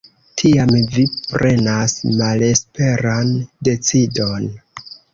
Tiam 0.41 0.71
vi 0.95 1.03
prenas 1.35 1.95
malesperan 2.23 3.33
decidon. 3.71 4.53